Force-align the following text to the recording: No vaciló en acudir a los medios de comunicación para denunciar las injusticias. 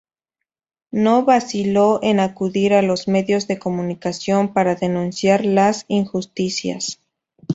No 0.89 1.25
vaciló 1.25 1.99
en 2.01 2.19
acudir 2.19 2.73
a 2.73 2.81
los 2.81 3.07
medios 3.07 3.47
de 3.47 3.59
comunicación 3.59 4.51
para 4.51 4.73
denunciar 4.73 5.45
las 5.45 5.85
injusticias. 5.89 6.99